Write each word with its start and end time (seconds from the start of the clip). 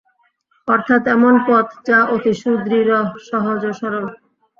অর্থাৎ 0.67 1.01
এমন 1.15 1.33
পথ 1.47 1.67
যা 1.87 1.99
অতি 2.13 2.33
সুদৃঢ়, 2.41 2.99
সহজ 3.27 3.61
ও 3.65 3.71
সরল। 3.79 4.05